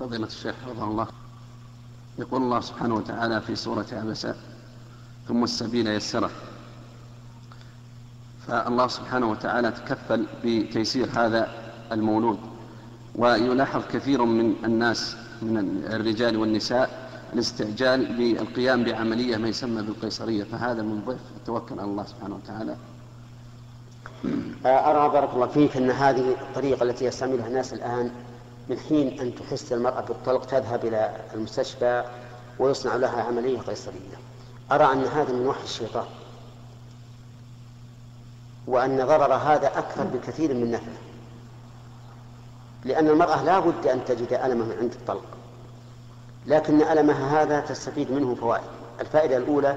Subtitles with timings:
[0.00, 1.06] فضيلة الشيخ حفظه الله.
[2.18, 4.34] يقول الله سبحانه وتعالى في سورة عبسة
[5.28, 6.30] ثم السبيل يسره.
[8.46, 11.48] فالله سبحانه وتعالى تكفل بتيسير هذا
[11.92, 12.38] المولود
[13.14, 20.44] ويلاحظ كثير من الناس من الرجال والنساء الاستعجال بالقيام بعملية ما يسمى بالقيصرية.
[20.44, 22.76] فهذا من ضيف التوكل على الله سبحانه وتعالى.
[24.66, 28.10] أرى بارك الله فيك أن هذه الطريقة التي يستعملها الناس الآن
[28.70, 32.04] من حين أن تحس المرأة بالطلق تذهب إلى المستشفى
[32.58, 34.16] ويصنع لها عملية قيصرية.
[34.72, 36.06] أرى أن هذا من وحي الشيطان
[38.66, 40.98] وأن ضرر هذا أكثر بكثير من نفعه
[42.84, 45.24] لأن المرأة لا بد أن تجد ألمه من عند الطلق
[46.46, 48.64] لكن ألمها هذا تستفيد منه فوائد.
[49.00, 49.76] الفائدة الأولى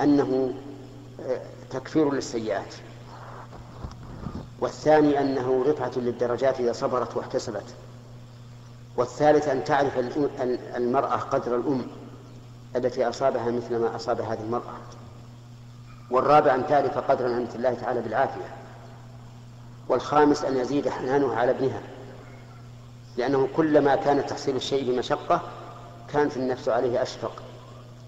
[0.00, 0.54] أنه
[1.26, 2.74] آه، تكفير للسيئات
[4.60, 7.74] والثاني أنه رفعة للدرجات إذا صبرت واحتسبت.
[9.00, 9.98] والثالث أن تعرف
[10.76, 11.86] المرأة قدر الأم
[12.76, 14.74] التي أصابها مثل ما أصاب هذه المرأة.
[16.10, 18.54] والرابع أن تعرف قدر نعمة الله تعالى بالعافية.
[19.88, 21.80] والخامس أن يزيد حنانها على ابنها.
[23.16, 25.40] لأنه كلما كان تحصيل الشيء بمشقة
[26.12, 27.42] كانت النفس عليه أشفق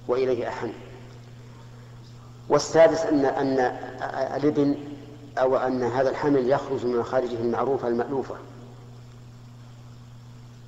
[0.09, 0.73] وإليه أحن.
[2.49, 3.59] والسادس أن أن
[4.37, 4.77] الابن
[5.39, 8.35] أو أن هذا الحمل يخرج من مخارجه المعروفة المألوفة.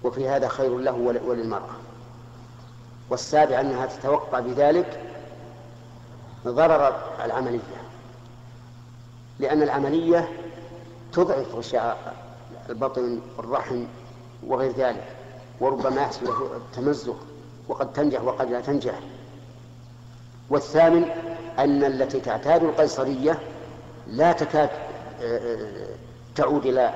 [0.05, 0.93] وفي هذا خير له
[1.27, 1.75] وللمرأة.
[3.11, 5.01] والسابع أنها تتوقع بذلك
[6.47, 7.85] ضرر العملية
[9.39, 10.29] لأن العملية
[11.13, 12.15] تضعف غشاء
[12.69, 13.85] البطن والرحم
[14.47, 15.05] وغير ذلك
[15.61, 17.17] وربما يحصل التمزق
[17.69, 19.01] وقد تنجح وقد لا تنجح.
[20.51, 21.05] والثامن
[21.59, 23.39] أن التي تعتاد القيصرية
[24.07, 24.71] لا تكاد
[25.23, 25.87] آه، آه،
[26.37, 26.95] تعود إلى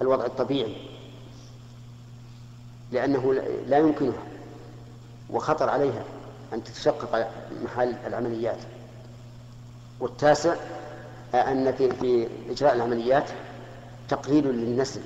[0.00, 0.89] الوضع الطبيعي.
[2.92, 3.32] لأنه
[3.66, 4.22] لا يمكنها
[5.30, 6.04] وخطر عليها
[6.52, 7.30] أن تتشقق
[7.64, 8.58] محل العمليات.
[10.00, 10.54] والتاسع
[11.34, 13.30] أن في, في إجراء العمليات
[14.08, 15.00] تقليل للنسل.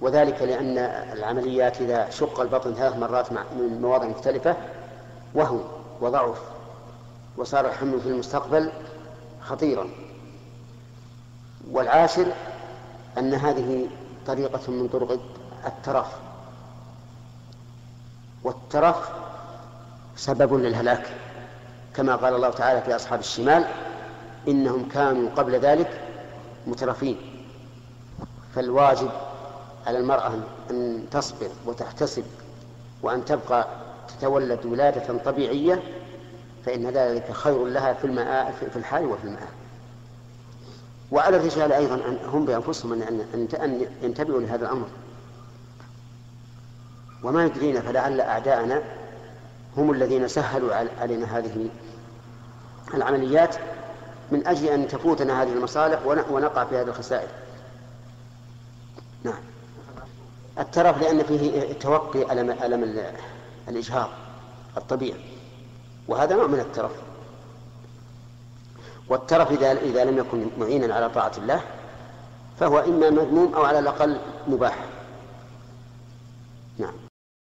[0.00, 0.78] وذلك لأن
[1.18, 4.56] العمليات إذا شق البطن ثلاث مرات من مواضع مختلفة
[5.34, 5.58] وهو
[6.00, 6.40] وضعف.
[7.36, 8.72] وصار الحمل في المستقبل
[9.40, 9.88] خطيرا.
[11.70, 12.26] والعاشر
[13.18, 13.88] أن هذه
[14.26, 15.20] طريقة من طرق
[15.66, 16.06] الترف.
[18.44, 19.08] والترف
[20.16, 21.06] سبب للهلاك.
[21.94, 23.64] كما قال الله تعالى في أصحاب الشمال
[24.48, 26.00] إنهم كانوا قبل ذلك
[26.66, 27.16] مترفين.
[28.54, 29.10] فالواجب
[29.86, 30.32] على المرأة
[30.70, 32.24] أن تصبر وتحتسب
[33.02, 33.66] وأن تبقى
[34.08, 35.82] تتولد ولادة طبيعية
[36.66, 39.48] فإن ذلك خير لها في الماء في الحال وفي الماء.
[41.10, 44.86] وعلى الرجال أيضا هم بأنفسهم أن ينتبهوا لهذا الأمر.
[47.22, 48.82] وما يدرينا فلعل أعداءنا
[49.76, 51.68] هم الذين سهلوا علينا هذه
[52.94, 53.56] العمليات
[54.30, 57.28] من أجل أن تفوتنا هذه المصالح ونقع في هذه الخسائر.
[59.24, 59.40] نعم.
[60.58, 63.02] الترف لأن فيه توقي ألم, ألم
[63.68, 64.08] الإجهاض
[64.76, 65.24] الطبيعي
[66.08, 66.92] وهذا نوع من الترف.
[69.08, 71.60] والترف إذا إذا لم يكن معينا على طاعة الله
[72.60, 74.18] فهو إما مذموم أو على الأقل
[74.48, 74.78] مباح.